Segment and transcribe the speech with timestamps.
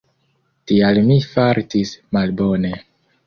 [0.71, 2.73] Tial mi fartis malbone.